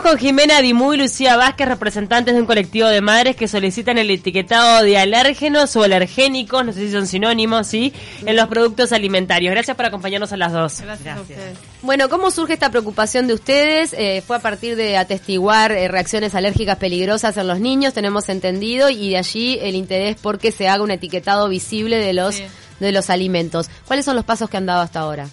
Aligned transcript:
Estamos 0.00 0.18
con 0.18 0.26
Jimena 0.26 0.62
Dimú 0.62 0.94
y 0.94 0.96
Lucía 0.96 1.36
Vázquez, 1.36 1.68
representantes 1.68 2.32
de 2.32 2.40
un 2.40 2.46
colectivo 2.46 2.88
de 2.88 3.02
madres 3.02 3.36
que 3.36 3.46
solicitan 3.46 3.98
el 3.98 4.10
etiquetado 4.10 4.82
de 4.82 4.96
alérgenos 4.96 5.76
o 5.76 5.82
alergénicos, 5.82 6.64
no 6.64 6.72
sé 6.72 6.86
si 6.86 6.92
son 6.92 7.06
sinónimos, 7.06 7.66
¿sí? 7.66 7.92
En 8.24 8.34
los 8.34 8.48
productos 8.48 8.92
alimentarios. 8.92 9.50
Gracias 9.52 9.76
por 9.76 9.84
acompañarnos 9.84 10.32
a 10.32 10.38
las 10.38 10.52
dos. 10.54 10.80
Gracias, 10.80 11.18
a 11.18 11.20
ustedes. 11.20 11.58
Bueno, 11.82 12.08
¿cómo 12.08 12.30
surge 12.30 12.54
esta 12.54 12.70
preocupación 12.70 13.26
de 13.26 13.34
ustedes? 13.34 13.92
Eh, 13.92 14.22
fue 14.26 14.36
a 14.36 14.40
partir 14.40 14.74
de 14.74 14.96
atestiguar 14.96 15.70
eh, 15.70 15.86
reacciones 15.88 16.34
alérgicas 16.34 16.78
peligrosas 16.78 17.36
en 17.36 17.46
los 17.46 17.60
niños, 17.60 17.92
tenemos 17.92 18.26
entendido, 18.30 18.88
y 18.88 19.10
de 19.10 19.18
allí 19.18 19.58
el 19.60 19.74
interés 19.74 20.16
por 20.16 20.38
que 20.38 20.50
se 20.50 20.66
haga 20.66 20.82
un 20.82 20.92
etiquetado 20.92 21.46
visible 21.50 21.98
de 21.98 22.14
los, 22.14 22.36
Sí. 22.36 22.44
de 22.80 22.92
los 22.92 23.10
alimentos. 23.10 23.68
¿Cuáles 23.86 24.06
son 24.06 24.16
los 24.16 24.24
pasos 24.24 24.48
que 24.48 24.56
han 24.56 24.64
dado 24.64 24.80
hasta 24.80 25.00
ahora? 25.00 25.28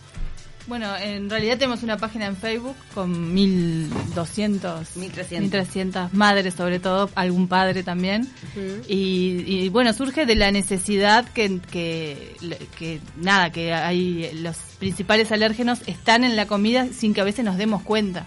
Bueno, 0.67 0.97
en 0.97 1.29
realidad 1.29 1.57
tenemos 1.57 1.81
una 1.83 1.97
página 1.97 2.25
en 2.25 2.35
Facebook 2.35 2.75
con 2.93 3.33
1200, 3.33 4.97
1300. 4.97 5.41
1300 5.41 6.13
madres 6.13 6.55
sobre 6.55 6.79
todo, 6.79 7.09
algún 7.15 7.47
padre 7.47 7.83
también. 7.83 8.27
y, 8.87 9.43
y, 9.45 9.69
bueno, 9.69 9.93
surge 9.93 10.25
de 10.25 10.35
la 10.35 10.51
necesidad 10.51 11.25
que, 11.29 11.59
que, 11.71 12.35
que 12.77 12.99
nada, 13.15 13.49
que 13.51 13.73
hay 13.73 14.29
los 14.41 14.57
principales 14.77 15.31
alérgenos 15.31 15.79
están 15.87 16.25
en 16.25 16.35
la 16.35 16.47
comida 16.47 16.87
sin 16.91 17.13
que 17.13 17.21
a 17.21 17.23
veces 17.23 17.45
nos 17.45 17.57
demos 17.57 17.81
cuenta. 17.83 18.25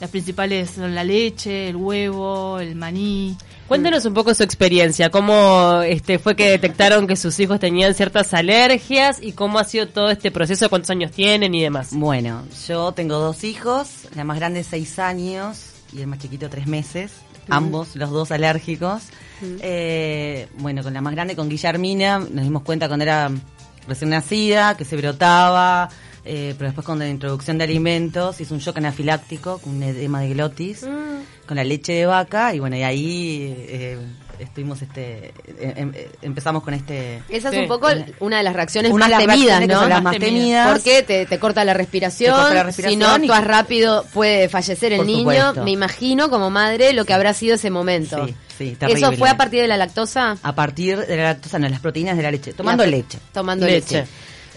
Las 0.00 0.10
principales 0.10 0.70
son 0.70 0.94
la 0.94 1.04
leche, 1.04 1.70
el 1.70 1.76
huevo, 1.76 2.60
el 2.60 2.74
maní. 2.74 3.36
Cuéntenos 3.68 4.06
un 4.06 4.14
poco 4.14 4.34
su 4.34 4.42
experiencia, 4.42 5.10
cómo 5.10 5.82
este 5.82 6.18
fue 6.18 6.34
que 6.34 6.48
detectaron 6.52 7.06
que 7.06 7.16
sus 7.16 7.38
hijos 7.38 7.60
tenían 7.60 7.92
ciertas 7.92 8.32
alergias 8.32 9.18
y 9.20 9.32
cómo 9.32 9.58
ha 9.58 9.64
sido 9.64 9.86
todo 9.86 10.08
este 10.08 10.30
proceso, 10.30 10.70
cuántos 10.70 10.88
años 10.88 11.12
tienen 11.12 11.54
y 11.54 11.62
demás. 11.62 11.90
Bueno, 11.92 12.44
yo 12.66 12.92
tengo 12.92 13.18
dos 13.18 13.44
hijos, 13.44 14.08
la 14.14 14.24
más 14.24 14.38
grande 14.38 14.64
seis 14.64 14.98
años 14.98 15.66
y 15.92 16.00
el 16.00 16.06
más 16.06 16.18
chiquito 16.18 16.48
tres 16.48 16.66
meses, 16.66 17.12
ambos 17.50 17.94
los 17.94 18.08
dos 18.10 18.30
alérgicos. 18.30 19.02
Eh, 19.42 20.48
bueno, 20.56 20.82
con 20.82 20.94
la 20.94 21.02
más 21.02 21.12
grande, 21.12 21.36
con 21.36 21.50
Guillermina, 21.50 22.20
nos 22.20 22.44
dimos 22.44 22.62
cuenta 22.62 22.88
cuando 22.88 23.02
era 23.02 23.30
recién 23.86 24.08
nacida, 24.08 24.78
que 24.78 24.86
se 24.86 24.96
brotaba, 24.96 25.90
eh, 26.24 26.54
pero 26.56 26.68
después 26.70 26.86
con 26.86 26.98
la 26.98 27.08
introducción 27.08 27.58
de 27.58 27.64
alimentos 27.64 28.40
hizo 28.40 28.54
un 28.54 28.60
shock 28.60 28.78
anafiláctico, 28.78 29.58
con 29.58 29.74
un 29.74 29.82
edema 29.82 30.22
de 30.22 30.30
glotis, 30.30 30.86
con 31.48 31.56
la 31.56 31.64
leche 31.64 31.92
de 31.94 32.06
vaca 32.06 32.54
y 32.54 32.60
bueno, 32.60 32.76
y 32.76 32.82
ahí 32.82 33.54
eh, 33.68 33.98
estuvimos, 34.38 34.80
este, 34.82 35.32
em- 35.58 35.92
eh, 35.94 36.08
empezamos 36.22 36.62
con 36.62 36.74
este... 36.74 37.22
Esa 37.28 37.48
es 37.48 37.54
Sí. 37.54 37.60
un 37.62 37.66
poco 37.68 37.88
una 38.20 38.36
de 38.36 38.42
las 38.44 38.54
reacciones 38.54 38.92
Una 38.92 39.08
más 39.08 39.18
temidas, 39.18 39.66
¿no? 39.66 39.88
las 39.88 40.02
más 40.02 40.16
temidas. 40.18 40.70
Porque 40.72 41.02
te, 41.02 41.26
te 41.26 41.38
corta 41.40 41.64
la 41.64 41.74
respiración, 41.74 42.36
Te 42.36 42.42
corta 42.42 42.64
la 42.64 42.72
si 42.72 42.94
no 42.96 43.06
y- 43.06 43.22
actúas 43.22 43.44
rápido 43.44 44.04
puede 44.14 44.48
fallecer 44.48 44.92
el 44.92 44.98
Por 44.98 45.06
niño. 45.06 45.18
supuesto. 45.20 45.64
Me 45.64 45.70
imagino 45.72 46.30
como 46.30 46.50
madre 46.50 46.92
lo 46.92 47.04
que 47.04 47.14
habrá 47.14 47.34
sido 47.34 47.54
ese 47.56 47.70
momento. 47.70 48.26
Sí, 48.26 48.34
sí, 48.58 48.76
¿Eso 48.80 49.12
fue 49.14 49.28
a 49.30 49.36
partir 49.36 49.62
de 49.62 49.68
la 49.68 49.76
lactosa? 49.76 50.36
a 50.42 50.54
partir 50.54 50.98
de 50.98 51.16
la 51.16 51.22
lactosa, 51.24 51.58
no, 51.58 51.68
las 51.68 51.80
proteínas 51.80 52.16
de 52.16 52.22
la 52.22 52.30
leche, 52.30 52.52
tomando 52.52 52.84
La- 52.84 52.90
leche. 52.90 53.18
Tomando 53.32 53.66
Leche. 53.66 54.00
leche. 54.02 54.08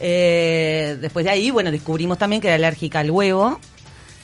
Eh, 0.03 0.97
después 0.99 1.23
de 1.25 1.31
ahí, 1.31 1.51
bueno, 1.51 1.71
descubrimos 1.71 2.17
también 2.17 2.41
que 2.41 2.47
era 2.47 2.55
alérgica 2.55 2.99
al 2.99 3.11
huevo, 3.11 3.59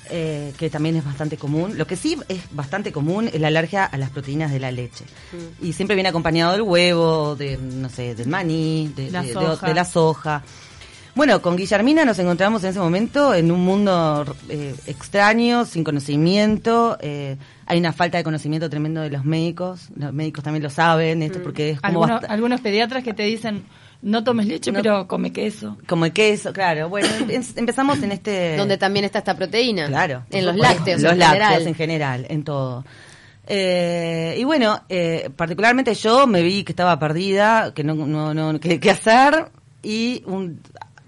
eh, 0.09 0.53
que 0.58 0.69
también 0.69 0.95
es 0.95 1.05
bastante 1.05 1.38
común. 1.38 1.77
Lo 1.77 1.86
que 1.88 1.95
sí 1.95 2.17
es 2.30 2.41
bastante 2.52 2.91
común 2.91 3.30
es 3.31 3.39
la 3.41 3.47
alergia 3.47 3.86
a 3.86 3.97
las 3.97 4.09
proteínas 4.09 4.52
de 4.52 4.59
la 4.59 4.72
leche. 4.72 5.05
Mm. 5.61 5.66
Y 5.67 5.73
siempre 5.73 5.95
viene 5.95 6.09
acompañado 6.09 6.52
del 6.53 6.61
huevo, 6.61 7.36
de, 7.36 7.58
no 7.58 7.89
sé, 7.89 8.16
del 8.16 8.27
maní, 8.27 8.91
de 8.95 9.11
La 9.11 9.22
de- 9.23 9.33
soja. 9.33 9.67
de 9.67 9.73
la 9.73 9.86
soja. 9.86 10.44
Bueno, 11.16 11.41
con 11.41 11.55
Guillermina 11.58 12.05
nos 12.05 12.19
encontramos 12.19 12.64
en 12.64 12.69
ese 12.69 12.80
momento 12.80 13.33
en 13.33 13.52
un 13.52 13.61
mundo 13.66 14.36
eh, 14.49 14.75
extraño, 14.86 15.66
sin 15.66 15.83
conocimiento. 15.83 16.97
eh, 17.02 17.38
hay 17.66 17.80
una 17.80 17.92
falta 17.92 18.17
de 18.17 18.23
conocimiento 18.23 18.69
tremendo 18.69 19.02
de 19.02 19.09
los 19.09 19.25
médicos. 19.25 19.89
Los 19.95 20.14
médicos 20.14 20.44
también 20.44 20.64
lo 20.64 20.69
saben, 20.69 21.19
Mm. 21.19 21.23
esto 21.23 21.42
porque 21.44 21.71
es 21.71 21.81
como 21.81 22.05
algunos 22.05 22.61
pediatras 22.61 23.03
que 23.03 23.14
te 23.14 23.23
dicen, 23.23 23.64
no 24.01 24.23
tomes 24.23 24.45
leche, 24.47 24.71
No- 24.71 24.77
pero 24.81 25.08
come 25.08 25.31
queso. 25.33 25.77
como 25.87 26.05
el 26.05 26.13
queso, 26.13 26.53
claro. 26.53 26.89
Bueno, 26.89 27.08
em- 27.30 27.43
empezamos 27.55 28.02
en 28.03 28.11
este... 28.11 28.55
Donde 28.58 28.77
también 28.77 29.05
está 29.05 29.19
esta 29.19 29.35
proteína. 29.35 29.87
Claro. 29.87 30.23
En 30.30 30.45
los 30.45 30.55
lácteos. 30.55 31.02
Los 31.02 31.13
en 31.13 31.19
lácteos 31.19 31.41
general. 31.43 31.67
en 31.67 31.75
general, 31.75 32.25
en 32.30 32.43
todo. 32.43 32.86
Eh, 33.49 34.36
y 34.37 34.43
bueno, 34.43 34.81
eh, 34.89 35.30
particularmente 35.36 35.93
yo 35.95 36.27
me 36.27 36.41
vi 36.41 36.63
que 36.63 36.73
estaba 36.73 36.99
perdida, 36.99 37.73
que 37.73 37.83
no, 37.83 37.95
no, 37.95 38.33
no, 38.33 38.59
que, 38.59 38.80
que 38.80 38.91
hacer 38.91 39.49
y 39.81 40.21
un, 40.25 40.59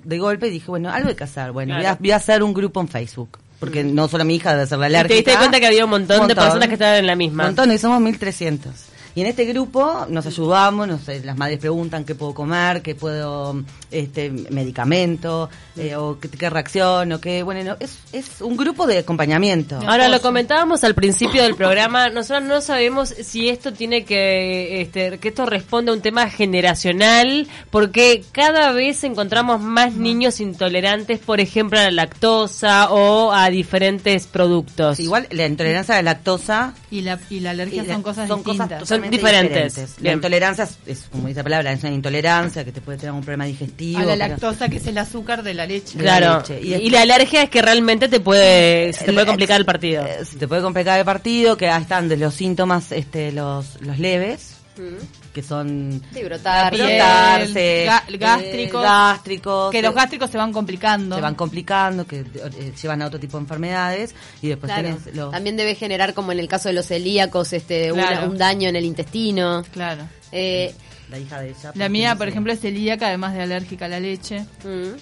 de 0.04 0.18
golpe 0.20 0.50
dije, 0.50 0.68
bueno, 0.68 0.90
algo 0.90 1.10
hay 1.10 1.16
que 1.16 1.24
hacer. 1.26 1.52
Bueno, 1.52 1.76
voy, 1.76 1.86
a, 1.86 1.96
voy 1.96 2.12
a 2.12 2.16
hacer 2.16 2.42
un 2.44 2.54
grupo 2.54 2.80
en 2.82 2.88
Facebook. 2.88 3.38
Porque 3.60 3.84
no 3.84 4.08
solo 4.08 4.24
mi 4.24 4.36
hija 4.36 4.54
debe 4.54 4.66
ser 4.68 4.78
la 4.80 4.88
Y 4.88 4.92
te 4.92 4.98
alérgica. 5.00 5.16
diste 5.18 5.38
cuenta 5.38 5.60
que 5.60 5.68
había 5.68 5.84
un 5.84 5.90
montón 5.92 6.16
de 6.16 6.20
Montón. 6.34 6.38
personas 6.46 6.68
que 6.70 6.76
estaban 6.76 6.96
en 7.00 7.08
la 7.08 7.16
misma. 7.18 7.44
Un 7.44 7.48
montón, 7.50 7.72
y 7.74 7.78
somos 7.78 8.00
1300. 8.00 8.72
Y 9.16 9.22
en 9.22 9.28
este 9.28 9.46
grupo 9.46 10.06
nos 10.10 10.26
ayudamos, 10.26 10.88
nos, 10.88 11.08
eh, 11.10 11.22
las 11.24 11.38
madres 11.38 11.60
preguntan 11.60 12.06
qué 12.06 12.16
puedo 12.16 12.34
comer, 12.34 12.82
qué 12.82 12.96
puedo, 12.96 13.64
este, 13.92 14.30
medicamento, 14.30 15.50
eh, 15.76 15.96
o 15.96 16.20
qué, 16.20 16.30
qué 16.30 16.50
reacción, 16.50 17.12
o 17.14 17.20
qué, 17.22 17.44
bueno, 17.44 17.64
no, 17.64 17.78
es, 17.80 17.98
es 18.14 18.42
un 18.42 18.56
grupo 18.56 18.86
de 18.88 19.00
acompañamiento. 19.00 19.80
Ahora 19.88 20.08
lo 20.10 20.22
comentábamos 20.22 20.84
al 20.84 20.96
principio 20.96 21.44
del 21.44 21.56
programa, 21.58 22.10
nosotros 22.10 22.44
no 22.44 22.62
sabemos 22.62 23.10
si 23.10 23.50
esto 23.50 23.74
tiene 23.74 24.06
que 24.06 24.82
este, 24.82 25.18
que 25.20 25.30
esto 25.30 25.46
responde 25.46 25.92
a 25.92 25.94
un 25.96 26.02
tema 26.02 26.30
generacional, 26.30 27.48
porque 27.72 28.24
cada 28.32 28.72
vez 28.72 29.04
encontramos 29.04 29.60
más 29.62 29.96
niños 29.96 30.40
intolerantes, 30.40 31.20
por 31.20 31.40
ejemplo, 31.40 31.80
a 31.80 31.84
la 31.84 31.92
lactosa 31.92 32.92
o 32.92 33.32
a 33.32 33.50
diferentes 33.50 34.28
productos. 34.28 34.98
Sí, 34.98 35.04
igual 35.04 35.28
la 35.32 35.46
intolerancia 35.48 35.96
a 35.96 36.02
la 36.02 36.14
lactosa 36.14 36.74
Y 36.92 37.02
la, 37.02 37.20
y 37.30 37.40
la 37.40 37.52
alergia 37.52 37.84
y 37.84 37.88
la- 37.88 37.94
son 37.94 38.04
cosas 38.04 38.28
son 38.28 38.44
distintas. 38.44 38.68
cosas 38.80 38.88
Son 38.90 38.99
totalmente 39.02 39.18
diferentes. 39.18 39.76
diferentes. 39.76 40.02
La 40.04 40.12
intolerancia 40.14 40.64
es, 40.66 40.78
es, 40.86 41.06
como 41.12 41.28
dice 41.28 41.40
la 41.40 41.44
palabra, 41.44 41.72
es 41.72 41.84
una 41.84 41.92
intolerancia 41.94 42.64
que 42.66 42.72
te 42.72 42.82
puede 42.82 42.98
tener 42.98 43.14
un 43.14 43.22
problema 43.22 43.46
digestivo. 43.46 44.00
a 44.00 44.04
la 44.04 44.14
pero- 44.16 44.30
lactosa, 44.30 44.70
que 44.70 44.78
es 44.78 44.88
el 44.88 44.98
azúcar 44.98 45.44
de 45.44 45.54
la 45.54 45.66
leche. 45.66 45.98
de 45.98 46.04
la 46.04 46.18
Claro, 46.18 46.38
leche. 46.40 46.60
y, 46.62 46.74
Y 46.76 46.90
la 46.90 47.02
alergia 47.02 47.44
es 47.44 47.50
que 47.50 47.62
realmente 47.62 48.08
te 48.08 48.20
puede, 48.20 48.94
se 48.94 49.06
te 49.06 49.14
puede 49.14 49.26
complicar 49.26 49.60
el 49.60 49.66
partido. 49.66 50.06
Eh, 50.06 50.26
se 50.26 50.38
te 50.38 50.48
puede 50.48 50.62
complicar 50.62 51.00
el 51.00 51.06
partido, 51.06 51.58
que 51.58 51.70
ahí 51.70 51.82
están 51.82 52.08
de 52.10 52.18
los 52.18 52.34
síntomas 52.34 52.92
este, 52.92 53.32
los, 53.32 53.82
los 53.82 54.00
leves, 54.00 54.56
Mm. 54.78 55.32
que 55.34 55.44
son 55.44 56.02
Sí, 56.14 56.24
brotar. 56.24 56.72
piel, 56.74 56.86
brotarse, 56.88 57.86
ga- 57.88 58.04
eh, 58.08 58.18
gástricos, 58.18 58.82
gástricos, 58.82 59.72
Que 59.72 59.82
los 59.82 59.94
gástricos 59.94 60.30
se 60.30 60.38
van 60.38 60.54
complicando. 60.54 61.16
se 61.16 61.22
van 61.22 61.36
complicando, 61.36 62.06
que 62.08 62.20
eh, 62.20 62.74
llevan 62.82 63.02
a 63.02 63.08
otro 63.08 63.20
tipo 63.20 63.38
de 63.38 63.42
enfermedades 63.44 64.16
y 64.42 64.48
después 64.50 64.72
Claro. 64.72 64.88
tenés 64.98 65.16
los... 65.16 65.32
También 65.32 65.58
debe 65.58 65.76
generar, 65.76 66.14
como 66.14 66.32
en 66.32 66.40
el 66.40 66.48
caso 66.48 66.70
de 66.70 66.74
los 66.76 66.86
celíacos, 66.86 67.52
este, 67.54 67.92
Claro. 67.92 68.30
un 68.30 68.38
daño 68.38 68.70
en 68.70 68.76
el 68.78 68.86
intestino. 68.86 69.64
Claro. 69.74 70.04
Eh, 70.32 70.74
La 71.10 71.18
hija 71.20 71.42
de 71.42 71.50
ella. 71.50 71.72
La 71.76 71.90
mía, 71.90 72.16
por 72.16 72.28
ejemplo, 72.28 72.54
es 72.54 72.60
celíaca, 72.60 73.08
además 73.08 73.34
de 73.34 73.42
alérgica 73.42 73.86
a 73.86 73.90
la 73.90 74.00
leche. 74.00 74.42
Mm. 74.64 74.96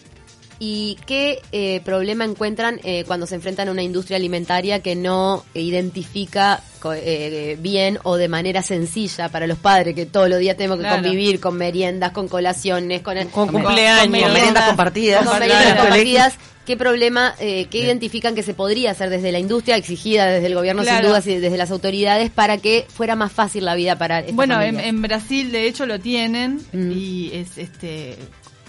¿Y 0.60 0.98
qué 1.06 1.40
eh, 1.52 1.82
problema 1.86 2.26
encuentran 2.26 2.80
eh, 2.84 3.04
cuando 3.06 3.28
se 3.28 3.36
enfrentan 3.36 3.68
a 3.68 3.72
una 3.72 3.84
industria 3.84 4.18
alimentaria 4.18 4.82
que 4.82 4.96
no 4.96 5.46
identifica 5.54 6.62
co- 6.80 6.94
eh, 6.94 7.58
bien 7.62 8.00
o 8.04 8.16
de 8.18 8.28
manera 8.28 8.64
sencilla 8.64 9.30
para 9.30 9.46
los 9.46 9.60
padres 9.60 9.94
que 9.94 10.06
todos 10.08 10.30
los 10.30 10.40
días 10.40 10.58
tenemos 10.58 10.78
que 10.78 10.84
Claro. 10.84 11.02
convivir 11.04 11.40
con 11.40 11.58
meriendas, 11.58 12.12
con 12.12 12.28
colaciones, 12.28 13.02
con, 13.02 13.16
Con 13.30 13.50
con- 13.50 13.62
cumpleaños. 13.62 14.02
con 14.04 14.12
meriendas 14.32 14.68
compartidas. 14.68 15.18
con 15.20 15.26
Claro. 15.28 15.40
meriendas 15.40 15.66
Claro. 15.74 15.82
compartidas? 15.82 16.34
¿Qué 16.66 16.76
problema, 16.76 17.34
eh, 17.40 17.68
qué 17.72 17.78
identifican 17.80 18.36
que 18.36 18.44
se 18.44 18.54
podría 18.54 18.92
hacer 18.92 19.10
desde 19.10 19.32
la 19.32 19.40
industria, 19.40 19.78
exigida 19.78 20.26
desde 20.26 20.48
el 20.48 20.56
gobierno 20.56 20.82
sin 20.84 20.92
Claro. 20.92 21.08
dudas 21.10 21.26
y 21.28 21.36
desde 21.38 21.56
las 21.58 21.72
autoridades, 21.72 22.30
para 22.30 22.58
que 22.58 22.86
fuera 22.94 23.16
más 23.16 23.32
fácil 23.32 23.64
la 23.64 23.74
vida 23.76 23.98
para 23.98 24.20
estas 24.20 24.36
Bueno, 24.36 24.62
en 24.62 25.02
Brasil, 25.02 25.52
de 25.54 25.66
hecho, 25.68 25.86
lo 25.86 26.00
tienen 26.00 26.60
Mm. 26.74 26.92
y 26.92 27.32
es 27.34 27.58
este 27.58 28.18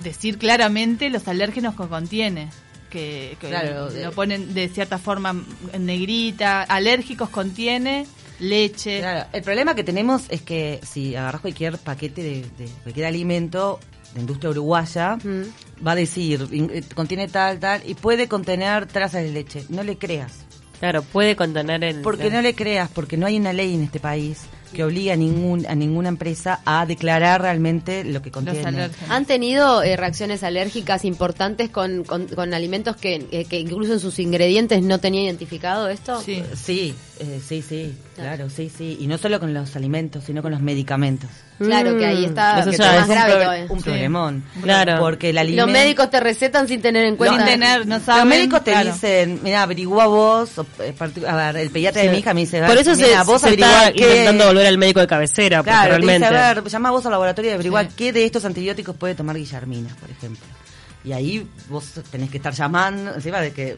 decir 0.02 0.38
claramente 0.38 1.10
los 1.10 1.26
alérgenos 1.28 1.74
que 1.74 1.86
contiene. 1.88 2.48
Que, 2.90 3.36
que 3.40 3.48
Claro, 3.48 3.90
de- 3.90 4.04
lo 4.04 4.12
ponen 4.12 4.54
de 4.54 4.68
cierta 4.68 4.98
forma 4.98 5.34
en 5.72 5.84
negrita. 5.86 6.62
Alérgicos 6.62 7.28
contiene 7.28 8.06
leche. 8.40 9.00
Claro, 9.00 9.28
el 9.32 9.42
problema 9.42 9.74
que 9.74 9.84
tenemos 9.84 10.22
es 10.30 10.40
que 10.42 10.80
si 10.82 11.14
agarras 11.14 11.40
cualquier 11.42 11.76
paquete 11.78 12.22
de, 12.22 12.34
de 12.56 12.70
cualquier 12.82 13.06
alimento 13.06 13.78
de 14.14 14.20
industria 14.20 14.50
uruguaya, 14.50 15.16
Mm. 15.16 15.84
va 15.86 15.92
a 15.92 15.94
decir, 15.96 16.48
eh, 16.50 16.82
contiene 16.94 17.28
tal, 17.28 17.58
tal, 17.58 17.82
y 17.86 17.94
puede 17.94 18.26
contener 18.26 18.86
trazas 18.86 19.22
de 19.22 19.32
leche. 19.32 19.64
No 19.68 19.82
le 19.82 19.98
creas. 19.98 20.46
Claro, 20.80 21.02
puede 21.02 21.34
contener 21.36 21.82
el... 21.84 22.00
Porque 22.02 22.30
no 22.30 22.40
le 22.40 22.54
creas, 22.54 22.88
porque 22.88 23.16
no 23.16 23.26
hay 23.26 23.36
una 23.36 23.52
ley 23.52 23.74
en 23.74 23.82
este 23.82 23.98
país 24.00 24.42
que 24.68 24.84
obligue 24.84 25.12
a, 25.12 25.16
ningún, 25.16 25.66
a 25.66 25.74
ninguna 25.74 26.08
empresa 26.08 26.60
a 26.64 26.86
declarar 26.86 27.42
realmente 27.42 28.04
lo 28.04 28.22
que 28.22 28.30
contiene. 28.30 28.90
¿Han 29.08 29.24
tenido 29.26 29.82
eh, 29.82 29.96
reacciones 29.96 30.42
alérgicas 30.42 31.04
importantes 31.04 31.70
con, 31.70 32.04
con, 32.04 32.26
con 32.26 32.54
alimentos 32.54 32.96
que, 32.96 33.26
eh, 33.30 33.44
que 33.44 33.58
incluso 33.58 33.94
en 33.94 34.00
sus 34.00 34.18
ingredientes 34.18 34.82
no 34.82 34.98
tenía 34.98 35.22
identificado 35.22 35.88
esto? 35.88 36.20
Sí. 36.20 36.42
Sí, 36.54 36.94
eh, 37.20 37.40
sí, 37.46 37.62
sí, 37.62 37.94
claro, 38.22 38.50
sí, 38.50 38.70
sí. 38.76 38.96
Y 39.00 39.06
no 39.06 39.18
solo 39.18 39.40
con 39.40 39.52
los 39.54 39.74
alimentos, 39.76 40.24
sino 40.24 40.42
con 40.42 40.50
los 40.52 40.60
medicamentos. 40.60 41.30
Claro, 41.58 41.96
que 41.98 42.06
ahí 42.06 42.24
está 42.24 42.60
Eso 42.60 42.70
que 42.70 42.76
ya 42.76 42.84
es 42.84 42.92
más 42.92 43.02
es 43.02 43.08
un 43.08 43.14
grave 43.14 43.64
pro-. 43.66 43.74
Un 43.74 43.82
problemón. 43.82 44.44
Claro. 44.62 44.98
Porque 45.00 45.30
el 45.30 45.38
alimento... 45.38 45.66
Los 45.66 45.72
médicos 45.72 46.10
te 46.10 46.20
recetan 46.20 46.68
sin 46.68 46.80
tener 46.80 47.04
en 47.04 47.16
cuenta. 47.16 47.36
Sin 47.38 47.46
tener, 47.46 47.86
no 47.86 47.96
Los 47.96 48.04
saben. 48.04 48.28
médicos 48.28 48.62
te 48.64 48.70
claro. 48.72 48.92
dicen, 48.92 49.40
mira, 49.42 49.62
averigua 49.62 50.06
vos, 50.06 50.58
o, 50.58 50.66
eh, 50.80 50.94
a 51.26 51.36
ver, 51.36 51.56
el 51.56 51.70
pediatra 51.70 52.02
de 52.02 52.10
mi 52.10 52.18
hija 52.18 52.32
me 52.34 52.40
dice, 52.42 52.62
Por 52.62 52.76
eso 52.78 52.94
se, 52.94 53.14
vos 53.24 53.40
se 53.40 53.50
está 53.50 53.92
qué- 53.92 54.00
intentando 54.02 54.46
volver 54.46 54.66
al 54.66 54.78
médico 54.78 55.00
de 55.00 55.06
cabecera, 55.06 55.58
porque 55.58 55.70
Claro, 55.70 55.94
te 55.96 56.00
dice, 56.02 56.18
realmente... 56.18 56.38
a 56.38 56.54
ver, 56.54 56.64
llama 56.68 56.90
vos 56.90 57.04
al 57.06 57.12
laboratorio 57.12 57.50
y 57.50 57.54
averigua 57.54 57.82
Sí. 57.84 57.90
qué 57.96 58.12
de 58.12 58.24
estos 58.24 58.44
antibióticos 58.44 58.94
puede 58.96 59.14
tomar 59.14 59.36
Guillermina, 59.36 59.88
por 60.00 60.10
ejemplo. 60.10 60.44
Y 61.04 61.12
ahí 61.12 61.46
vos 61.68 61.92
tenés 62.10 62.28
que 62.30 62.36
estar 62.38 62.52
llamando, 62.52 63.14
encima 63.14 63.40
de 63.40 63.52
que 63.52 63.76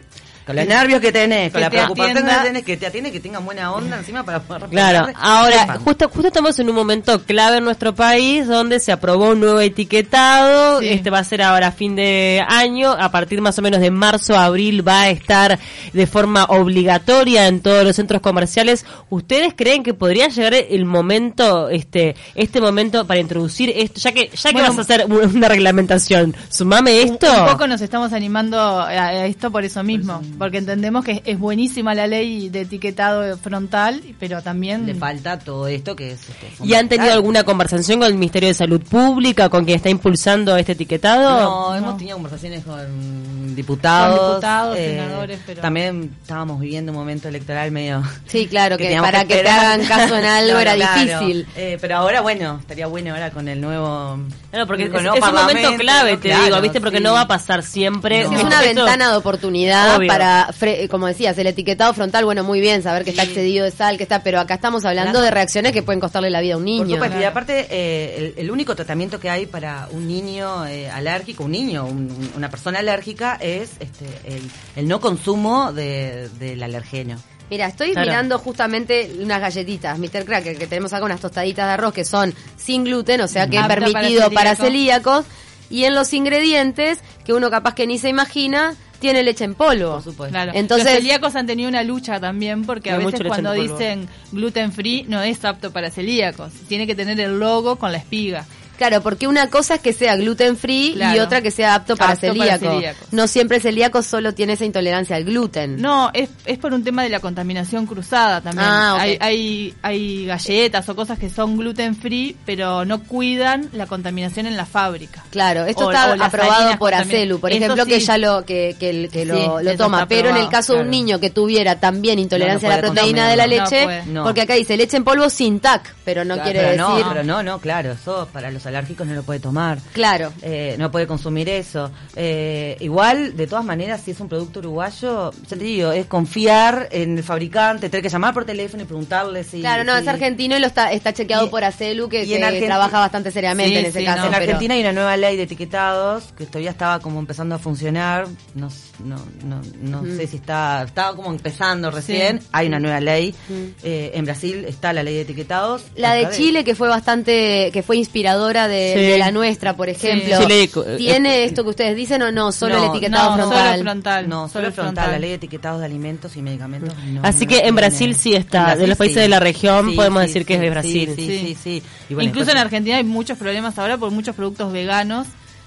con 0.50 0.56
los 0.56 0.66
nervios 0.66 1.00
que 1.00 1.12
tenés, 1.12 1.52
con 1.52 1.58
Que 1.58 1.64
la 1.64 1.70
preocupación 1.70 2.12
que 2.14 2.18
atienda. 2.22 2.42
tenés, 2.44 2.62
que 2.64 2.76
te 2.76 2.86
atiende, 2.86 3.12
que 3.12 3.20
tengan 3.20 3.44
buena 3.44 3.72
onda 3.72 3.98
encima 3.98 4.22
para 4.24 4.40
poder 4.40 4.68
Claro, 4.68 5.06
ahora 5.16 5.78
justo 5.84 6.08
justo 6.08 6.28
estamos 6.28 6.58
en 6.58 6.68
un 6.68 6.74
momento 6.74 7.22
clave 7.22 7.58
en 7.58 7.64
nuestro 7.64 7.94
país 7.94 8.46
donde 8.46 8.80
se 8.80 8.92
aprobó 8.92 9.30
un 9.30 9.40
nuevo 9.40 9.60
etiquetado, 9.60 10.80
Sí. 10.80 10.88
este 10.88 11.10
va 11.10 11.18
a 11.18 11.24
ser 11.24 11.42
ahora 11.42 11.68
a 11.68 11.72
fin 11.72 11.96
de 11.96 12.42
año, 12.48 12.90
a 12.92 13.10
partir 13.10 13.40
más 13.40 13.58
o 13.58 13.62
menos 13.62 13.80
de 13.80 13.90
marzo 13.90 14.36
abril 14.36 14.86
va 14.86 15.02
a 15.02 15.10
estar 15.10 15.58
de 15.92 16.06
forma 16.06 16.44
obligatoria 16.44 17.46
en 17.46 17.60
todos 17.60 17.84
los 17.84 17.96
centros 17.96 18.20
comerciales. 18.20 18.84
¿Ustedes 19.08 19.54
creen 19.56 19.82
que 19.82 19.94
podría 19.94 20.28
llegar 20.28 20.54
el 20.54 20.84
momento 20.84 21.68
este 21.68 22.16
este 22.34 22.60
momento 22.60 23.06
para 23.06 23.20
introducir 23.20 23.72
esto, 23.74 24.00
ya 24.00 24.12
que 24.12 24.28
ya 24.34 24.50
que 24.50 24.54
Bueno, 24.54 24.68
vas 24.68 24.78
a 24.78 24.80
hacer 24.82 25.06
un- 25.06 25.36
una 25.36 25.48
reglamentación, 25.48 26.34
sumame 26.48 27.02
esto? 27.02 27.26
Un, 27.32 27.46
poco 27.52 27.66
nos 27.66 27.80
estamos 27.80 28.12
animando 28.12 28.58
a, 28.58 28.88
a 28.88 29.26
esto 29.26 29.50
por 29.50 29.64
eso 29.64 29.82
mismo, 29.82 30.22
porque 30.40 30.56
entendemos 30.56 31.04
que 31.04 31.20
es 31.26 31.38
buenísima 31.38 31.94
la 31.94 32.06
ley 32.06 32.48
de 32.48 32.62
etiquetado 32.62 33.36
frontal, 33.36 34.00
pero 34.18 34.40
también 34.40 34.86
Le 34.86 34.94
falta 34.94 35.38
todo 35.38 35.68
esto 35.68 35.94
que 35.94 36.12
es... 36.12 36.20
este, 36.30 36.64
¿Y 36.64 36.72
han 36.72 36.88
tenido 36.88 37.12
alguna 37.12 37.44
conversación 37.44 37.98
con 38.00 38.08
el 38.08 38.14
Ministerio 38.14 38.48
de 38.48 38.54
Salud 38.54 38.80
Pública, 38.80 39.50
con 39.50 39.66
quien 39.66 39.76
está 39.76 39.90
impulsando 39.90 40.56
este 40.56 40.72
etiquetado? 40.72 41.40
No, 41.40 41.70
No. 41.72 41.76
hemos 41.76 41.98
tenido 41.98 42.16
conversaciones 42.16 42.64
con 42.64 43.54
diputados. 43.54 44.18
Con 44.18 44.28
diputados, 44.30 44.76
eh, 44.78 44.98
senadores, 44.98 45.40
pero- 45.44 45.60
También 45.60 46.10
estábamos 46.22 46.58
viviendo 46.58 46.90
un 46.92 46.96
momento 46.96 47.28
electoral 47.28 47.70
medio... 47.70 48.02
Sí, 48.26 48.46
claro, 48.46 48.78
que, 48.78 48.96
para 48.98 49.26
que, 49.26 49.42
te 49.42 49.48
hagan 49.50 49.84
caso 49.84 50.16
en 50.16 50.24
algo 50.24 50.58
era 50.58 50.74
claro. 50.76 51.00
difícil. 51.20 51.46
Eh, 51.54 51.76
pero 51.82 51.96
ahora, 51.98 52.22
bueno, 52.22 52.56
estaría 52.60 52.86
bueno 52.86 53.12
ahora 53.12 53.30
con 53.30 53.46
el 53.46 53.60
nuevo... 53.60 54.18
Claro, 54.50 54.66
porque 54.66 54.84
es, 54.84 54.88
un 54.90 55.34
momento 55.34 55.74
clave, 55.76 56.16
te 56.16 56.28
Claro, 56.30 56.44
digo, 56.44 56.60
¿viste? 56.62 56.80
Porque 56.80 56.96
sí. 56.96 57.04
no 57.04 57.12
va 57.12 57.20
a 57.20 57.28
pasar 57.28 57.62
siempre. 57.62 58.24
No. 58.24 58.38
Es 58.38 58.42
una 58.42 58.62
ventana 58.62 59.10
de 59.10 59.16
oportunidad 59.18 59.96
Obvio. 59.96 60.08
para, 60.08 60.29
fre- 60.58 60.88
como 60.88 61.06
decías, 61.06 61.36
el 61.38 61.46
etiquetado 61.46 61.92
frontal, 61.94 62.24
bueno, 62.24 62.42
muy 62.44 62.60
bien, 62.60 62.82
saber 62.82 63.04
que 63.04 63.10
está 63.10 63.22
excedido 63.24 63.64
de 63.64 63.70
sal, 63.70 63.96
que 63.96 64.02
está, 64.04 64.22
pero 64.22 64.40
acá 64.40 64.54
estamos 64.54 64.84
hablando 64.84 65.12
Claro. 65.12 65.24
de 65.24 65.30
reacciones 65.30 65.72
que 65.72 65.82
pueden 65.82 66.00
costarle 66.00 66.30
la 66.30 66.40
vida 66.40 66.54
a 66.54 66.56
un 66.56 66.64
Por 66.64 66.86
niño. 66.86 67.20
y 67.20 67.24
aparte, 67.24 67.66
eh, 67.70 68.32
el, 68.36 68.44
el 68.44 68.50
único 68.50 68.74
tratamiento 68.74 69.18
que 69.20 69.28
hay 69.30 69.46
para 69.46 69.88
un 69.92 70.06
niño 70.08 70.66
eh, 70.66 70.88
alérgico, 70.90 71.44
un 71.44 71.52
niño, 71.52 71.84
un- 71.86 72.30
una 72.36 72.50
persona 72.50 72.78
alérgica, 72.80 73.36
es 73.40 73.70
este, 73.80 74.06
el, 74.24 74.42
el 74.76 74.88
no 74.88 75.00
consumo 75.00 75.72
de, 75.72 76.28
del 76.38 76.62
alergeno. 76.62 77.16
Mira, 77.50 77.66
estoy 77.66 77.92
Claro. 77.92 78.06
mirando 78.08 78.38
justamente 78.38 79.10
unas 79.20 79.40
galletitas, 79.40 79.98
Mr. 79.98 80.24
Cracker, 80.24 80.56
que 80.56 80.66
tenemos 80.68 80.92
acá 80.92 81.04
unas 81.04 81.20
tostaditas 81.20 81.66
de 81.66 81.72
arroz 81.72 81.92
que 81.92 82.04
son 82.04 82.32
sin 82.56 82.84
gluten, 82.84 83.20
o 83.22 83.26
sea 83.28 83.48
que 83.48 83.56
es 83.56 83.62
para 83.62 83.74
permitido 83.86 84.30
para 84.30 84.54
celíacos. 84.54 85.24
Y 85.68 85.84
en 85.84 85.94
los 85.94 86.12
ingredientes, 86.12 86.98
que 87.24 87.32
uno 87.32 87.50
capaz 87.50 87.74
que 87.74 87.86
ni 87.86 87.98
se 87.98 88.08
imagina, 88.08 88.74
tiene 89.00 89.22
leche 89.22 89.44
en 89.44 89.54
polvo. 89.54 89.94
Por 89.94 90.02
supuesto. 90.02 90.32
Claro. 90.32 90.52
Entonces- 90.54 90.86
los 90.86 90.94
celíacos 90.94 91.34
han 91.34 91.46
tenido 91.46 91.68
una 91.68 91.82
lucha 91.82 92.20
también 92.20 92.64
porque 92.64 92.90
a 92.90 92.98
Hay 92.98 93.04
veces 93.04 93.22
cuando 93.26 93.52
dicen 93.52 94.08
gluten 94.30 94.72
free 94.72 95.04
no 95.08 95.20
es 95.22 95.44
apto 95.44 95.72
para 95.72 95.90
celíacos. 95.90 96.52
Tiene 96.68 96.86
que 96.86 96.94
tener 96.94 97.18
el 97.18 97.38
logo 97.40 97.76
con 97.76 97.90
la 97.92 97.98
espiga. 97.98 98.46
Claro, 98.80 99.02
porque 99.02 99.28
una 99.28 99.50
cosa 99.50 99.74
es 99.74 99.80
que 99.82 99.92
sea 99.92 100.16
gluten 100.16 100.56
free 100.56 100.96
y 100.98 101.18
otra 101.18 101.42
que 101.42 101.50
sea 101.50 101.74
apto 101.74 101.98
para 101.98 102.12
Apto 102.12 102.28
para 102.28 102.32
celíaco. 102.58 102.64
celíacos. 102.76 103.12
No 103.12 103.26
siempre 103.26 103.58
el 103.58 103.62
celíaco 103.62 104.02
solo 104.02 104.32
tiene 104.32 104.54
esa 104.54 104.64
intolerancia 104.64 105.16
al 105.16 105.24
gluten. 105.24 105.82
No, 105.82 106.10
es, 106.14 106.30
es 106.46 106.56
por 106.56 106.72
un 106.72 106.82
tema 106.82 107.02
de 107.02 107.10
la 107.10 107.20
contaminación 107.20 107.84
cruzada 107.84 108.40
también. 108.40 108.66
Ah, 108.66 108.94
ok. 108.94 109.00
hay, 109.02 109.18
hay, 109.20 109.74
hay 109.82 110.24
galletas 110.24 110.88
o 110.88 110.96
cosas 110.96 111.18
que 111.18 111.28
son 111.28 111.58
gluten 111.58 111.94
free, 111.94 112.34
pero 112.46 112.86
no 112.86 113.02
cuidan 113.02 113.68
la 113.74 113.86
contaminación 113.86 114.46
en 114.46 114.56
la 114.56 114.64
fábrica. 114.64 115.22
Claro, 115.30 115.66
esto 115.66 115.84
O- 115.88 115.92
está 115.92 116.12
o 116.14 116.22
aprobado 116.24 116.78
por 116.78 116.94
Acelu, 116.94 117.38
por 117.38 117.52
ejemplo, 117.52 117.84
que 117.84 118.00
ya 118.00 118.16
lo 118.16 118.46
que, 118.46 118.76
que, 118.80 119.10
que 119.12 119.26
lo, 119.26 119.34
Sí, 119.36 119.42
lo 119.64 119.70
eso 119.72 119.84
toma. 119.84 120.06
Pero 120.08 120.30
en 120.30 120.38
el 120.38 120.48
caso 120.48 120.72
de 120.76 120.80
un 120.80 120.90
niño 120.90 121.20
que 121.20 121.28
tuviera 121.28 121.78
también 121.78 122.18
intolerancia 122.18 122.66
No, 122.70 122.74
no 122.76 122.78
a 122.78 122.82
la 122.82 122.92
proteína 122.94 123.28
de 123.28 123.36
la 123.36 123.46
leche, 123.46 123.80
No 123.80 123.84
puede. 123.84 124.06
No. 124.06 124.24
porque 124.24 124.40
acá 124.40 124.54
dice 124.54 124.74
leche 124.78 124.96
en 124.96 125.04
polvo 125.04 125.28
sin 125.28 125.60
TAC, 125.60 125.94
pero 126.02 126.24
no 126.24 126.36
Claro, 126.36 126.50
quiere 126.50 126.60
pero 126.70 126.88
decir... 126.88 127.04
No, 127.04 127.08
pero 127.12 127.24
no, 127.24 127.42
no, 127.42 127.58
claro, 127.60 127.92
eso 127.92 128.26
para 128.32 128.50
los 128.50 128.64
alérgicos 128.70 129.06
no 129.06 129.14
lo 129.14 129.22
puede 129.22 129.40
tomar. 129.40 129.78
Claro. 129.92 130.32
Eh, 130.42 130.76
no 130.78 130.90
puede 130.90 131.06
consumir 131.06 131.48
eso. 131.48 131.90
Eh, 132.16 132.76
igual, 132.80 133.36
de 133.36 133.46
todas 133.46 133.64
maneras, 133.64 134.00
si 134.04 134.12
es 134.12 134.20
un 134.20 134.28
producto 134.28 134.60
uruguayo, 134.60 135.30
ya 135.48 135.56
te 135.56 135.64
digo, 135.64 135.92
es 135.92 136.06
confiar 136.06 136.88
en 136.90 137.18
el 137.18 137.24
fabricante, 137.24 137.88
tener 137.90 138.02
que 138.02 138.08
llamar 138.08 138.32
por 138.34 138.44
teléfono 138.44 138.82
y 138.82 138.86
preguntarle 138.86 139.44
si... 139.44 139.60
Claro, 139.60 139.84
no, 139.84 139.94
si- 139.96 140.02
es 140.02 140.08
argentino 140.08 140.56
y 140.56 140.60
lo 140.60 140.66
está, 140.66 140.92
está 140.92 141.12
chequeado 141.12 141.46
Y- 141.46 141.50
por 141.50 141.64
Acelu, 141.64 142.08
que, 142.08 142.26
que 142.26 142.40
Argenti- 142.42 142.66
trabaja 142.66 142.98
bastante 143.00 143.30
seriamente 143.30 143.72
Sí, 143.72 143.78
en 143.78 143.86
ese 143.86 143.98
sí, 144.00 144.04
caso. 144.04 144.18
no. 144.20 144.24
en 144.26 144.30
pero- 144.32 144.42
Argentina 144.44 144.74
hay 144.74 144.80
una 144.80 144.92
nueva 144.92 145.16
ley 145.16 145.36
de 145.36 145.42
etiquetados 145.44 146.32
que 146.36 146.46
todavía 146.46 146.70
estaba 146.70 147.00
como 147.00 147.18
empezando 147.20 147.54
a 147.54 147.58
funcionar. 147.58 148.26
No, 148.54 148.70
sé 148.70 150.26
si 150.26 150.36
está, 150.36 150.82
estaba 150.82 151.14
como 151.16 151.30
empezando 151.30 151.90
recién. 151.90 152.40
Sí. 152.40 152.46
Hay 152.52 152.66
una 152.68 152.78
nueva 152.80 153.00
ley. 153.00 153.34
Eh, 153.82 154.12
en 154.14 154.24
Brasil 154.24 154.64
está 154.66 154.92
la 154.92 155.02
ley 155.02 155.14
de 155.14 155.20
etiquetados. 155.22 155.82
La 155.96 156.14
de 156.14 156.30
Chile, 156.30 156.64
que 156.64 156.74
fue 156.74 156.88
bastante, 156.88 157.70
que 157.72 157.82
fue 157.82 157.96
inspiradora 157.96 158.59
de, 158.68 158.94
Sí. 158.94 159.00
de 159.00 159.18
la 159.18 159.30
nuestra, 159.30 159.76
por 159.76 159.88
ejemplo. 159.88 160.38
Chile, 160.40 160.64
eh, 160.64 160.96
¿Tiene 160.98 161.44
esto 161.44 161.62
que 161.64 161.70
ustedes 161.70 161.96
dicen 161.96 162.22
o 162.22 162.30
no? 162.32 162.52
Solo 162.52 162.76
No, 162.78 162.84
el 162.84 162.90
etiquetado 162.90 163.30
no, 163.30 163.36
frontal. 163.36 163.70
solo 163.72 163.82
frontal. 163.82 164.28
No, 164.28 164.36
solo 164.36 164.48
Solo 164.48 164.64
frontal, 164.72 164.94
frontal. 164.94 165.12
la 165.12 165.18
ley 165.18 165.30
de 165.30 165.36
etiquetados 165.36 165.80
de 165.80 165.86
alimentos 165.86 166.36
y 166.36 166.42
medicamentos. 166.42 166.94
no, 167.06 167.20
Así 167.24 167.46
que 167.46 167.56
en 167.56 167.60
tiene. 167.62 167.72
Brasil 167.76 168.14
sí 168.14 168.34
está, 168.34 168.58
En 168.58 168.64
Brasil 168.64 168.80
de 168.82 168.86
los 168.88 168.98
países 168.98 169.14
sí. 169.16 169.20
de 169.22 169.28
la 169.28 169.40
región 169.40 169.94
podemos 169.94 170.22
decir 170.22 170.44
que 170.46 170.54
es 170.54 170.60
de 170.60 170.70
Brasil. 170.70 171.12
Sí, 171.16 171.26
sí, 171.26 171.38
sí. 171.38 171.56
sí. 171.62 171.82
Y 172.08 172.14
bueno, 172.14 172.28
Incluso 172.28 172.46
después- 172.46 172.56
en 172.56 172.58
Argentina 172.66 172.96
hay 172.96 173.04
muchos 173.04 173.38
problemas 173.38 173.78
ahora 173.78 173.96
por 173.98 174.10
muchos 174.10 174.34
productos 174.34 174.72
veganos 174.72 175.26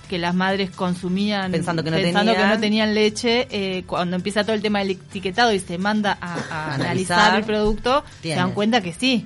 que 0.10 0.18
las 0.19 0.36
madres 0.36 0.69
consumían 0.69 1.51
Pensando 1.51 1.84
que 1.84 1.89
no 1.89 1.98
pensando 1.98 2.31
tenían. 2.34 2.50
que 2.50 2.56
no 2.56 2.62
tenían 2.62 2.94
leche. 2.94 3.48
eh, 3.50 3.84
cuando 3.88 4.16
empieza 4.16 4.44
todo 4.44 4.54
el 4.54 4.62
tema 4.62 4.80
del 4.80 4.92
etiquetado 4.92 5.51
y 5.54 5.60
se 5.60 5.78
manda 5.78 6.18
a, 6.22 6.34
a 6.34 6.74
Analizar. 6.75 7.19
analizar 7.19 7.36
el 7.39 7.46
producto, 7.46 8.04
Tiene. 8.22 8.36
se 8.36 8.39
dan 8.42 8.51
cuenta 8.51 8.81
que 8.81 8.94
sí. 8.94 9.25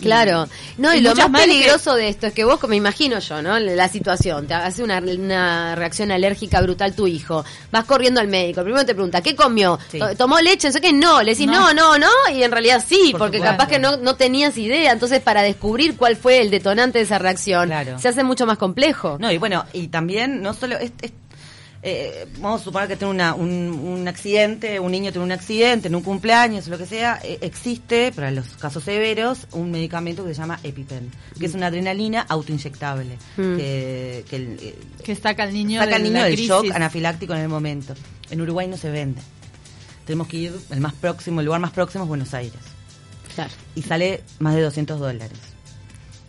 Claro. 0.00 0.48
No, 0.78 0.94
y, 0.94 0.98
y 0.98 1.00
lo 1.00 1.14
más 1.14 1.26
que- 1.26 1.32
peligroso 1.48 1.94
de 1.94 2.08
esto 2.08 2.26
es 2.26 2.32
que 2.32 2.44
vos, 2.44 2.58
me 2.68 2.76
imagino 2.76 3.18
yo, 3.18 3.42
¿no? 3.42 3.58
La 3.58 3.88
situación, 3.88 4.46
te 4.46 4.54
hace 4.54 4.82
una, 4.82 4.98
una 4.98 5.74
reacción 5.74 6.10
alérgica 6.10 6.60
brutal 6.60 6.94
tu 6.94 7.06
hijo. 7.06 7.44
Vas 7.72 7.84
corriendo 7.84 8.20
al 8.20 8.28
médico, 8.28 8.62
primero 8.62 8.84
te 8.84 8.94
pregunta, 8.94 9.20
¿qué 9.22 9.34
comió? 9.34 9.78
Sí. 9.90 9.98
¿Tomó 10.18 10.40
leche? 10.40 10.68
No 10.68 10.72
sé 10.72 10.80
qué, 10.80 10.92
no. 10.92 11.22
Le 11.22 11.32
decís, 11.32 11.46
no, 11.46 11.72
no, 11.72 11.96
No. 11.98 12.06
no, 12.06 12.34
y 12.34 12.42
en 12.42 12.50
realidad 12.52 12.84
sí, 12.86 13.08
Por 13.12 13.20
porque 13.20 13.38
supuesto. 13.38 13.56
capaz 13.58 13.68
que 13.70 13.78
no, 13.78 13.96
no 13.96 14.16
tenías 14.16 14.56
idea. 14.58 14.92
Entonces, 14.92 15.20
para 15.20 15.42
descubrir 15.42 15.96
cuál 15.96 16.16
fue 16.16 16.40
el 16.40 16.50
detonante 16.50 16.98
de 16.98 17.04
esa 17.04 17.18
reacción, 17.18 17.66
Claro. 17.68 17.98
se 17.98 18.08
hace 18.08 18.22
mucho 18.24 18.46
más 18.46 18.58
complejo. 18.58 19.16
No, 19.20 19.30
y 19.32 19.38
bueno, 19.38 19.64
y 19.72 19.88
también, 19.88 20.42
no 20.42 20.52
solo. 20.54 20.76
es- 20.78 20.92
es- 21.02 21.12
eh, 21.88 22.26
vamos 22.40 22.60
a 22.60 22.64
suponer 22.64 22.88
que 22.88 22.96
tiene 22.96 23.12
una, 23.14 23.34
un, 23.34 23.48
un 23.48 24.08
accidente, 24.08 24.80
un 24.80 24.90
niño 24.90 25.12
tiene 25.12 25.24
un 25.24 25.30
accidente 25.32 25.86
en 25.86 25.94
un 25.94 26.02
cumpleaños, 26.02 26.66
lo 26.66 26.76
que 26.78 26.84
sea, 26.86 27.20
eh, 27.22 27.38
existe, 27.42 28.10
para 28.12 28.30
los 28.32 28.46
casos 28.56 28.82
severos, 28.82 29.46
un 29.52 29.70
medicamento 29.70 30.24
que 30.24 30.34
se 30.34 30.40
llama 30.40 30.58
EpiPen, 30.64 31.12
que 31.38 31.46
es 31.46 31.54
una 31.54 31.68
adrenalina 31.68 32.26
autoinyectable, 32.28 33.16
Mm. 33.36 33.56
que, 33.56 34.24
que 34.28 34.36
el- 34.36 34.58
eh, 34.60 34.74
Que 35.04 35.14
saca 35.14 35.44
al 35.44 35.52
niño 35.54 35.80
saca 35.80 35.96
al 35.96 36.02
de 36.02 36.08
niño 36.10 36.22
del 36.24 36.32
crisis. 36.34 36.48
shock 36.48 36.70
anafiláctico 36.74 37.34
en 37.34 37.40
el 37.40 37.48
momento. 37.48 37.94
En 38.30 38.40
Uruguay 38.40 38.66
no 38.66 38.76
se 38.76 38.90
vende. 38.90 39.20
Tenemos 40.04 40.26
que 40.28 40.36
ir, 40.38 40.52
el 40.70 40.80
más 40.80 40.94
próximo, 40.94 41.40
el 41.40 41.46
lugar 41.46 41.60
más 41.60 41.70
próximo 41.72 42.02
es 42.04 42.08
Buenos 42.08 42.34
Aires. 42.34 42.60
Claro. 43.34 43.52
Y 43.74 43.82
sale 43.82 44.22
más 44.40 44.54
de 44.54 44.62
200 44.62 44.98
dólares. 44.98 45.38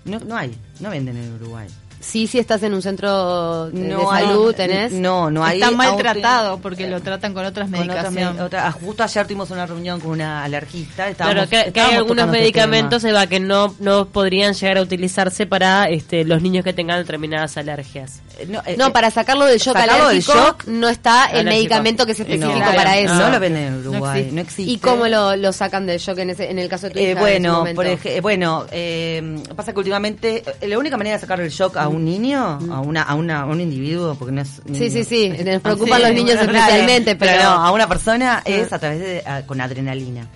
No, 0.05 0.19
no 0.19 0.37
hay, 0.37 0.55
no 0.79 0.89
venden 0.89 1.17
en 1.17 1.33
Uruguay. 1.35 1.67
Sí, 1.99 2.27
sí 2.27 2.37
estás 2.39 2.61
en 2.63 2.73
un 2.73 2.81
centro 2.81 3.67
de, 3.69 3.79
No 3.79 3.99
de 3.99 4.05
hay- 4.17 4.25
salud, 4.25 4.53
tenés. 4.55 4.91
No, 4.91 5.29
no 5.31 5.43
hay. 5.43 5.55
Está 5.55 5.67
auto- 5.67 5.77
maltratado 5.77 6.59
porque 6.59 6.87
lo 6.87 7.01
tratan 7.01 7.33
con 7.33 7.45
otras 7.45 7.69
con 7.69 7.79
otras 7.89 8.11
medicaciones. 8.11 8.53
ah, 8.53 8.71
justo 8.71 9.03
ayer 9.03 9.25
tuvimos 9.25 9.49
una 9.51 9.65
reunión 9.65 9.99
con 9.99 10.11
una 10.11 10.43
alergista. 10.43 11.09
estábamos- 11.09 11.47
Claro, 11.47 11.65
que, 11.65 11.71
que 11.73 11.81
hay 11.81 11.95
algunos 11.95 12.25
este 12.27 12.39
medicamentos. 12.39 13.03
Eva, 13.03 13.27
que 13.27 13.39
no, 13.39 13.75
no 13.79 14.05
podrían 14.07 14.53
llegar 14.53 14.77
a 14.77 14.81
utilizarse 14.81 15.45
para 15.47 15.85
este, 15.89 16.23
los 16.23 16.41
niños 16.41 16.63
que 16.63 16.73
tengan 16.73 16.99
determinadas 16.99 17.57
alergias. 17.57 18.21
Eh, 18.39 18.45
No, 18.47 18.61
eh, 18.65 18.75
No, 18.77 18.87
eh, 18.87 18.91
para 18.91 19.09
sacarlo 19.11 19.45
del 19.45 19.57
shock 19.59 19.75
sacarlo 19.75 19.93
del 20.09 20.17
alérgico 20.17 20.33
shock, 20.33 20.65
no 20.67 20.87
está 20.89 21.25
el 21.25 21.39
Alérgico. 21.39 21.49
medicamento 21.55 22.05
que 22.05 22.11
es 22.11 22.19
específico 22.19 22.53
no, 22.59 22.73
para 22.75 22.97
eso. 22.97 23.15
No 23.15 23.29
lo 23.29 23.39
venden 23.39 23.63
en 23.63 23.83
No 23.83 23.89
Uruguay, 23.89 24.19
existe. 24.19 24.35
no 24.35 24.41
existe. 24.41 24.71
¿Y 24.71 24.77
cómo 24.77 25.07
lo, 25.07 25.35
lo 25.35 25.51
sacan 25.51 25.85
del 25.87 25.99
shock 25.99 26.19
en, 26.19 26.29
ese, 26.29 26.49
en 26.51 26.59
el 26.59 26.69
caso 26.69 26.87
de 26.87 26.93
tu 26.93 26.99
Eh, 26.99 27.01
hija 27.03 27.11
en 27.11 27.17
su 27.43 27.51
bueno, 27.51 27.75
por 27.75 27.85
ej- 27.87 28.21
bueno 28.21 28.65
eh, 28.71 29.41
pasa 29.55 29.73
que 29.73 29.79
últimamente 29.79 30.43
eh, 30.61 30.67
la 30.67 30.77
única 30.77 30.95
manera 30.97 31.15
de 31.15 31.21
sacar 31.21 31.41
el 31.41 31.49
shock 31.49 31.77
a 31.77 31.86
un 31.87 32.05
niño, 32.05 32.39
a 32.71 32.81
una 32.81 33.01
a 33.03 33.15
una 33.15 33.41
a 33.41 33.45
un 33.45 33.61
individuo, 33.61 34.15
porque 34.15 34.31
no 34.33 34.41
es 34.41 34.61
Sí, 34.73 34.89
sí, 34.89 35.03
sí, 35.03 35.29
nos 35.29 35.55
Ah, 35.55 35.59
preocupan 35.61 35.99
sí, 36.01 36.05
los 36.07 36.13
niños 36.15 36.35
especialmente, 36.41 37.15
pero... 37.15 37.43
no, 37.43 37.49
a 37.49 37.71
una 37.71 37.87
persona 37.87 38.41
es 38.45 38.71
a 38.73 38.79
través 38.79 38.99
de 38.99 39.23
a- 39.25 39.45
con 39.45 39.59
adrenalina. 39.61 40.27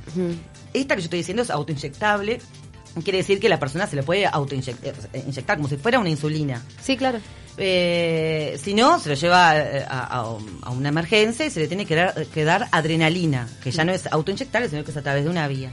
Esta 0.73 0.95
que 0.95 1.01
yo 1.01 1.05
estoy 1.05 1.19
diciendo 1.19 1.43
es 1.43 1.49
autoinyectable. 1.49 2.39
Quiere 3.03 3.19
decir 3.19 3.39
que 3.39 3.47
la 3.49 3.57
persona 3.59 3.87
se 3.87 3.95
le 3.95 4.03
puede 4.03 4.25
autoinyectar 4.25 4.93
inyectar 5.25 5.55
como 5.57 5.69
si 5.69 5.77
fuera 5.77 5.97
una 5.99 6.09
insulina. 6.09 6.61
Sí, 6.81 6.97
claro. 6.97 7.19
Eh, 7.57 8.57
si 8.61 8.73
no, 8.73 8.99
se 8.99 9.09
lo 9.09 9.15
lleva 9.15 9.57
eh, 9.57 9.85
a, 9.87 10.19
a- 10.19 10.37
a 10.63 10.69
una 10.71 10.89
emergencia 10.89 11.45
y 11.45 11.49
se 11.49 11.59
le 11.61 11.67
tiene 11.67 11.85
que 11.85 11.95
dar, 11.95 12.25
que 12.27 12.43
dar 12.43 12.67
adrenalina, 12.71 13.47
que 13.63 13.71
ya 13.71 13.83
no 13.85 13.91
es 13.91 14.07
autoinyectable, 14.11 14.67
sino 14.69 14.83
que 14.83 14.91
es 14.91 14.97
a 14.97 15.01
través 15.01 15.23
de 15.23 15.29
una 15.29 15.47
vía. 15.47 15.71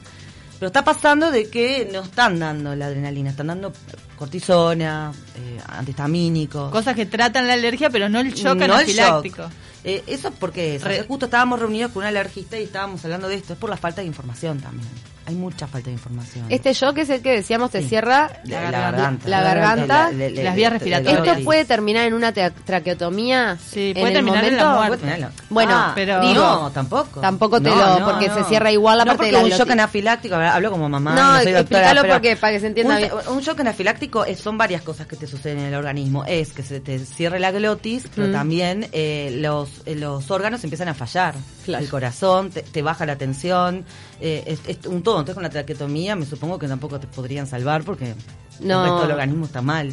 Pero 0.58 0.66
está 0.68 0.84
pasando 0.84 1.30
de 1.30 1.48
que 1.48 1.88
no 1.92 2.00
están 2.02 2.38
dando 2.40 2.74
la 2.74 2.86
adrenalina, 2.86 3.30
están 3.30 3.46
dando 3.48 3.72
cortisona, 4.16 5.12
eh, 5.36 5.58
antihistamínicos. 5.68 6.70
Cosas 6.72 6.94
que 6.96 7.06
tratan 7.06 7.46
la 7.46 7.52
alergia, 7.54 7.90
pero 7.90 8.08
no 8.08 8.18
el 8.20 8.32
shock 8.34 8.56
No 8.58 8.64
el 8.64 8.70
anafiláctico. 8.72 9.42
shock. 9.42 9.52
Eh, 9.84 10.02
eso 10.08 10.32
porque 10.32 10.74
es, 10.76 10.82
Re- 10.82 11.04
justo 11.04 11.26
estábamos 11.26 11.60
reunidos 11.60 11.92
con 11.92 12.02
un 12.02 12.08
alergista 12.08 12.58
y 12.58 12.64
estábamos 12.64 13.04
hablando 13.04 13.28
de 13.28 13.36
esto, 13.36 13.52
es 13.52 13.58
por 13.58 13.70
la 13.70 13.76
falta 13.76 14.00
de 14.00 14.08
información 14.08 14.58
también. 14.60 14.88
Hay 15.28 15.35
mucha 15.35 15.66
falta 15.66 15.87
de 15.87 15.92
información. 15.92 16.47
Este 16.49 16.73
shock 16.73 16.97
es 16.99 17.11
el 17.11 17.20
que 17.20 17.32
decíamos 17.32 17.70
te 17.70 17.82
cierra 17.82 18.30
la, 18.44 18.70
la 18.70 18.80
garganta. 18.80 19.28
la 19.28 19.42
garganta, 19.42 20.11
la- 20.12 20.28
la- 20.30 20.42
las 20.42 20.54
vías 20.56 20.73
respiratorias. 20.73 21.26
¿Esto 21.28 21.44
puede 21.44 21.64
terminar 21.66 22.06
en 22.06 22.14
una 22.14 22.32
tra- 22.32 22.52
traqueotomía? 22.64 23.58
Sí, 23.64 23.88
en 23.88 23.94
puede 23.94 24.06
el 24.08 24.12
terminar 24.14 24.44
en 24.44 24.56
momento? 24.56 24.64
la 24.80 24.87
muerte. 24.87 25.26
Bueno, 25.50 25.73
Ah, 25.75 25.92
pero- 25.94 26.20
digo, 26.23 26.35
no, 26.42 26.70
tampoco. 26.70 27.20
tampoco 27.20 27.61
te 27.61 27.68
No, 27.68 27.76
lo- 27.76 27.99
no, 28.00 28.04
porque 28.11 28.28
no. 28.28 28.35
se 28.37 28.44
cierra 28.44 28.73
igual 28.73 28.99
la 28.99 29.04
no, 29.04 29.11
parte 29.12 29.26
de 29.26 29.32
porque 29.32 29.49
la 29.49 29.54
un 29.54 29.58
shock 29.61 29.70
anafiláctico, 29.70 30.35
hablo 30.35 30.70
como 30.70 30.88
mamá, 30.88 31.14
No, 31.14 31.32
no, 31.37 31.42
soy 31.42 31.52
doctora, 31.52 32.02
porque- 32.08 32.37
para 32.37 32.52
que 32.54 32.61
se 32.61 32.66
entienda 32.68 32.94
un, 32.94 33.00
bien. 33.00 33.12
Un 33.28 33.40
shock 33.40 33.61
anafiláctico 33.61 34.25
es, 34.25 34.38
son 34.40 34.56
varias 34.56 34.82
cosas 34.82 35.06
que 35.06 35.16
te 35.16 35.26
suceden 35.26 35.58
en 35.58 35.64
el 35.66 35.75
organismo. 35.75 36.25
Es 36.25 36.52
que 36.52 36.62
se 36.62 36.80
te 36.80 36.99
cierre 37.00 37.38
la 37.38 37.50
glotis, 37.50 38.04
pero 38.14 38.28
Mm. 38.28 38.32
también 38.32 38.88
eh, 38.92 39.37
los, 39.40 39.82
eh, 39.87 39.94
los 39.94 40.30
órganos 40.30 40.64
empiezan 40.64 40.88
a 40.88 40.94
fallar. 40.94 41.35
Claro. 41.64 41.85
El 41.85 41.90
corazón, 41.90 42.49
te, 42.50 42.62
te 42.62 42.80
baja 42.80 43.04
la 43.04 43.16
tensión, 43.16 43.85
eh, 44.23 44.42
es, 44.47 44.61
es 44.66 44.87
un 44.87 45.02
todo. 45.02 45.17
Entonces 45.20 45.34
con 45.34 45.42
la 45.42 45.50
traqueotomía 45.50 46.16
me 46.16 46.26
supongo 46.26 46.58
que 46.58 46.68
tampoco 46.68 46.98
te 47.00 47.06
podrían 47.06 47.46
salvar 47.46 47.82
porque 47.84 48.14
No. 48.60 48.82
el 48.84 48.90
resto 48.90 49.02
del 49.02 49.10
organismo 49.12 49.46
está 49.46 49.62
mal. 49.62 49.92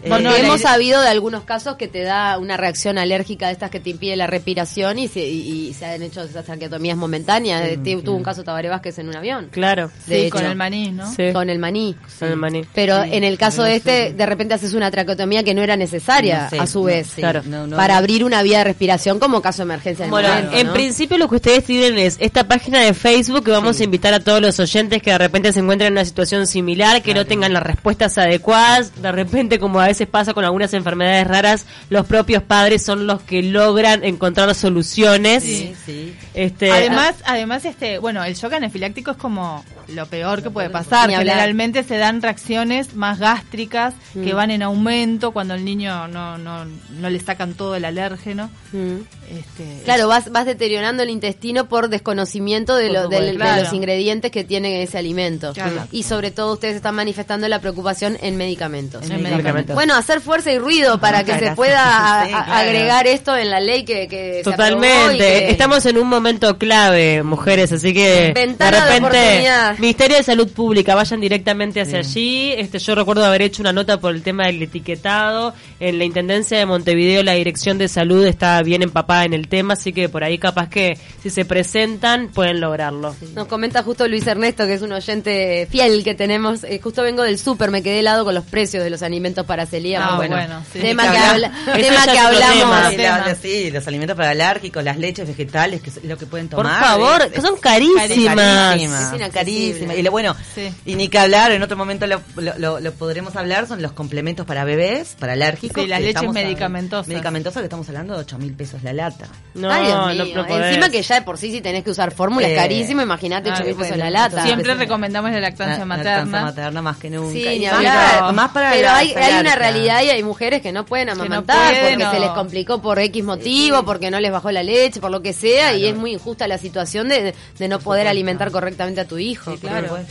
Porque 0.00 0.16
Eh, 0.16 0.20
la 0.30 0.38
hemos 0.38 0.60
sabido 0.60 1.00
de 1.00 1.08
algunos 1.08 1.44
casos 1.44 1.76
que 1.76 1.88
te 1.88 2.02
da 2.02 2.38
una 2.38 2.56
reacción 2.56 2.98
alérgica 2.98 3.46
de 3.46 3.52
estas 3.52 3.70
que 3.70 3.80
te 3.80 3.90
impide 3.90 4.16
la 4.16 4.26
respiración 4.26 4.98
y 4.98 5.08
se, 5.08 5.20
y, 5.26 5.68
y 5.68 5.74
se 5.74 5.86
han 5.86 6.02
hecho 6.02 6.22
esas 6.22 6.44
traqueotomías 6.44 6.96
momentáneas. 6.96 7.68
Sí, 7.70 7.76
Te- 7.78 7.96
sí. 7.96 8.02
Tuvo 8.02 8.16
un 8.16 8.22
caso 8.22 8.44
Tabaré 8.44 8.68
Vázquez 8.68 8.98
en 8.98 9.08
un 9.08 9.16
avión. 9.16 9.48
Claro. 9.50 9.90
De 10.06 10.24
Sí, 10.24 10.30
con 10.30 10.44
el 10.44 10.54
maní, 10.56 10.90
¿no? 10.92 11.10
Sí. 11.12 11.32
Con 11.32 11.48
el 11.50 11.58
maní. 11.58 11.96
Con 12.18 12.28
el 12.28 12.36
maní. 12.36 12.64
Pero 12.74 13.02
Sí, 13.04 13.10
en 13.14 13.24
el 13.24 13.38
caso 13.38 13.62
de 13.62 13.76
este, 13.76 14.12
de 14.12 14.26
repente 14.26 14.54
haces 14.54 14.74
una 14.74 14.90
traqueotomía 14.90 15.42
que 15.42 15.54
no 15.54 15.62
era 15.62 15.76
necesaria, 15.76 16.44
No 16.44 16.50
sé, 16.50 16.58
a 16.60 16.66
su 16.66 16.78
no 16.80 16.84
vez, 16.84 17.12
Claro. 17.16 17.42
no, 17.46 17.66
no, 17.66 17.76
para 17.76 17.96
abrir 17.96 18.24
una 18.24 18.42
vía 18.42 18.58
de 18.58 18.64
respiración 18.64 19.18
como 19.18 19.40
caso 19.42 19.58
de 19.58 19.64
emergencia. 19.64 20.04
del 20.04 20.10
Bueno, 20.10 20.28
momento, 20.28 20.56
en 20.56 20.72
principio 20.72 21.18
lo 21.18 21.28
que 21.28 21.36
ustedes 21.36 21.64
tienen 21.64 21.98
es 21.98 22.16
esta 22.20 22.44
página 22.46 22.80
de 22.80 22.94
Facebook 22.94 23.44
que 23.44 23.50
vamos 23.50 23.76
Sí. 23.76 23.82
a 23.82 23.84
invitar 23.84 24.14
a 24.14 24.20
todos 24.20 24.40
los 24.40 24.58
oyentes 24.60 25.02
que 25.02 25.10
de 25.10 25.18
repente 25.18 25.52
se 25.52 25.60
encuentren 25.60 25.88
en 25.88 25.92
una 25.94 26.04
situación 26.04 26.46
similar, 26.46 27.02
que 27.02 27.14
no 27.14 27.24
tengan 27.26 27.52
las 27.52 27.62
respuestas 27.62 28.16
adecuadas, 28.18 29.00
de 29.02 29.12
repente 29.12 29.58
como 29.58 29.80
a 29.86 29.88
veces 29.88 30.08
pasa 30.08 30.34
con 30.34 30.44
algunas 30.44 30.74
enfermedades 30.74 31.26
raras, 31.26 31.66
los 31.90 32.06
propios 32.06 32.42
padres 32.42 32.84
son 32.84 33.06
los 33.06 33.22
que 33.22 33.42
logran 33.42 34.04
encontrar 34.04 34.52
soluciones. 34.54 35.44
Sí, 35.44 35.74
sí. 35.84 36.16
Este, 36.34 36.72
Además, 36.72 37.14
además 37.24 37.64
este, 37.64 37.98
bueno, 37.98 38.22
el 38.24 38.34
shock 38.34 38.54
anafiláctico 38.54 39.12
es 39.12 39.16
como 39.16 39.64
lo 39.88 40.06
peor 40.06 40.42
que 40.42 40.50
puede 40.50 40.70
pasar. 40.70 41.10
Generalmente 41.10 41.82
se 41.84 41.96
dan 41.98 42.22
reacciones 42.22 42.94
más 42.94 43.18
gástricas 43.18 43.94
que 44.14 44.32
Mm. 44.32 44.36
van 44.36 44.50
en 44.50 44.62
aumento 44.62 45.30
cuando 45.32 45.54
el 45.54 45.64
niño 45.64 46.08
no, 46.08 46.38
no, 46.38 46.64
no 46.64 47.10
le 47.10 47.20
sacan 47.20 47.54
todo 47.54 47.76
el 47.76 47.84
alérgeno. 47.84 48.50
Mm. 48.72 48.96
Este, 49.30 49.82
Claro, 49.84 50.06
vas, 50.08 50.30
vas 50.30 50.46
deteriorando 50.46 51.02
el 51.02 51.10
intestino 51.10 51.68
por 51.68 51.88
desconocimiento 51.88 52.76
de, 52.76 52.90
lo- 52.90 53.08
de 53.08 53.32
los 53.34 53.72
ingredientes 53.72 54.30
que 54.30 54.44
tiene 54.44 54.82
ese 54.82 54.98
alimento. 54.98 55.52
Claro. 55.52 55.86
Y 55.90 56.04
sobre 56.04 56.30
todo 56.30 56.52
ustedes 56.52 56.76
están 56.76 56.94
manifestando 56.94 57.48
la 57.48 57.60
preocupación 57.60 58.16
en 58.22 58.36
medicamentos. 58.36 59.08
En 59.10 59.22
medicamentos. 59.22 59.74
Bueno, 59.74 59.94
hacer 59.96 60.20
fuerza 60.20 60.52
y 60.52 60.58
ruido 60.58 61.00
para 61.00 61.24
que 61.24 61.38
se 61.38 61.52
pueda 61.56 62.24
Sí, 62.24 62.30
claro. 62.30 62.52
agregar 62.52 63.06
esto 63.06 63.36
en 63.36 63.50
la 63.50 63.60
ley 63.60 63.84
que, 63.84 64.06
que 64.08 64.42
se 64.44 64.50
aprobó 64.50 64.52
y 64.52 64.74
Totalmente. 64.74 65.18
que- 65.18 65.50
Estamos 65.50 65.86
en 65.86 65.98
un 65.98 66.06
momento 66.08 66.56
clave, 66.58 67.22
mujeres, 67.22 67.72
así 67.72 67.92
que 67.92 68.32
Ventana 68.34 68.76
de 68.76 68.92
de 68.92 69.00
repente 69.00 69.18
oportunidad. 69.18 69.75
Ministerio 69.78 70.16
de 70.16 70.22
Salud 70.22 70.48
Pública, 70.52 70.94
vayan 70.94 71.20
directamente 71.20 71.80
hacia 71.80 71.98
allí. 71.98 72.52
Este 72.52 72.78
yo 72.78 72.94
recuerdo 72.94 73.24
haber 73.24 73.42
hecho 73.42 73.62
una 73.62 73.72
nota 73.72 74.00
por 74.00 74.14
el 74.14 74.22
tema 74.22 74.46
del 74.46 74.62
etiquetado 74.62 75.54
en 75.80 75.98
la 75.98 76.04
Intendencia 76.04 76.56
de 76.58 76.64
Montevideo, 76.66 77.22
la 77.22 77.32
Dirección 77.32 77.76
de 77.76 77.88
Salud 77.88 78.24
está 78.26 78.62
bien 78.62 78.82
empapada 78.82 79.24
en 79.24 79.34
el 79.34 79.48
tema, 79.48 79.74
así 79.74 79.92
que 79.92 80.08
por 80.08 80.24
ahí 80.24 80.38
capaz 80.38 80.68
que 80.68 80.98
si 81.22 81.28
se 81.30 81.44
presentan 81.44 82.28
pueden 82.28 82.60
lograrlo. 82.60 83.14
Nos 83.34 83.46
comenta 83.48 83.82
justo 83.82 84.08
Luis 84.08 84.26
Ernesto, 84.26 84.66
que 84.66 84.74
es 84.74 84.82
un 84.82 84.92
oyente 84.92 85.68
fiel 85.70 86.02
que 86.04 86.14
tenemos. 86.14 86.64
eh, 86.64 86.80
justo 86.82 87.02
vengo 87.02 87.22
del 87.22 87.38
súper, 87.38 87.70
me 87.70 87.82
quedé 87.82 88.00
helado 88.00 88.24
con 88.24 88.34
los 88.34 88.44
precios 88.44 88.82
de 88.82 88.90
los 88.90 89.02
alimentos 89.02 89.44
para 89.44 89.66
celíacos. 89.66 90.08
Ah, 90.12 90.16
bueno, 90.16 90.36
bueno, 90.36 90.62
sí. 90.72 90.78
tema 90.80 91.10
que, 91.10 91.18
habla- 91.18 91.52
tema 91.74 92.04
que 92.12 92.18
hablamos. 92.18 92.56
tema. 92.56 92.90
Sí, 92.90 92.96
tema. 92.96 93.18
la- 93.26 93.34
sí, 93.34 93.70
los 93.70 93.86
alimentos 93.86 94.16
para 94.16 94.30
alérgicos, 94.30 94.82
las 94.82 94.96
leches 94.98 95.26
vegetales, 95.28 95.82
que 95.82 95.90
es 95.90 96.02
lo 96.04 96.16
que 96.16 96.26
pueden 96.26 96.48
Por 96.48 96.62
tomar. 96.64 96.80
favor, 96.82 97.22
es- 97.22 97.32
que 97.32 97.40
son 97.42 97.56
carísimas. 97.58 98.08
carísimas, 98.08 98.76
Es. 98.76 99.36
Y 99.68 100.02
lo 100.02 100.10
bueno, 100.10 100.34
Sí. 100.54 100.72
y 100.84 100.94
ni 100.94 101.08
que 101.08 101.18
hablar, 101.18 101.52
en 101.52 101.62
otro 101.62 101.76
momento 101.76 102.06
lo, 102.06 102.20
lo- 102.36 102.58
lo- 102.58 102.80
lo 102.80 102.92
podremos 102.92 103.36
hablar, 103.36 103.66
son 103.66 103.82
los 103.82 103.92
complementos 103.92 104.46
para 104.46 104.64
bebés, 104.64 105.16
para 105.18 105.32
alérgicos. 105.34 105.82
Sí, 105.82 105.88
las 105.88 106.00
que 106.00 106.06
leches 106.06 106.30
medicamentosas. 106.32 107.08
Medicamentosas 107.08 107.60
que 107.60 107.64
estamos 107.66 107.88
hablando 107.88 108.14
de 108.14 108.20
8 108.20 108.38
mil 108.38 108.52
pesos 108.54 108.82
la 108.82 108.92
lata. 108.92 109.26
No, 109.54 109.70
Ay, 109.70 109.86
Dios 109.86 109.96
no, 109.96 110.06
mío. 110.24 110.34
no 110.36 110.46
podés. 110.46 110.66
Encima 110.68 110.90
que 110.90 111.02
ya 111.02 111.14
de 111.16 111.22
por 111.22 111.38
sí 111.38 111.50
si 111.50 111.60
tenés 111.60 111.84
que 111.84 111.90
usar 111.90 112.12
fórmula 112.12 112.46
es 112.46 112.52
Eh, 112.52 112.56
carísimo, 112.56 113.02
imagínate 113.02 113.50
8 113.50 113.58
ah, 113.60 113.64
mil 113.64 113.74
pesos 113.74 113.88
bueno, 113.96 114.04
la 114.04 114.10
lata. 114.10 114.42
Siempre 114.44 114.74
recomendamos 114.74 115.30
la 115.30 115.40
lactancia 115.40 115.78
La- 115.78 115.84
materna. 115.84 116.12
lactancia 116.14 116.40
materna 116.42 116.82
más 116.82 116.96
que 116.98 117.10
nunca. 117.10 117.32
Sí, 117.32 117.44
Y 117.46 117.58
ni 117.60 117.64
más 117.66 117.74
hablar. 117.74 118.18
para- 118.20 118.32
más 118.32 118.50
para 118.50 118.70
Pero 118.72 118.90
hay, 118.90 119.12
hay 119.14 119.40
una 119.40 119.54
realidad 119.56 120.02
y 120.02 120.10
hay 120.10 120.22
mujeres 120.22 120.62
que 120.62 120.72
no 120.72 120.84
pueden 120.86 121.06
no 121.06 121.12
amamantar 121.14 121.74
porque 121.80 122.04
se 122.10 122.20
les 122.20 122.30
complicó 122.30 122.80
por 122.82 122.98
X 122.98 123.24
motivo, 123.24 123.84
porque 123.84 124.10
no 124.10 124.20
les 124.20 124.30
bajó 124.32 124.50
la 124.50 124.62
leche, 124.62 125.00
por 125.00 125.10
lo 125.10 125.22
que 125.22 125.32
sea, 125.32 125.74
y 125.74 125.86
es 125.86 125.96
muy 125.96 126.12
injusta 126.12 126.46
la 126.48 126.58
situación 126.58 127.08
de, 127.08 127.34
de 127.58 127.68
no 127.68 127.78
poder 127.78 128.08
alimentar 128.08 128.50
correctamente 128.50 129.00
a 129.00 129.04
tu 129.06 129.18
hijo. 129.18 129.55
Claro. 129.60 130.06